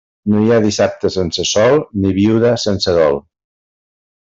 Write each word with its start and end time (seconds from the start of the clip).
No 0.35 0.39
hi 0.45 0.53
ha 0.55 0.63
dissabte 0.63 1.11
sense 1.17 1.47
sol 1.51 1.79
ni 2.01 2.17
viuda 2.19 2.57
sense 2.67 2.99
dol. 3.03 3.25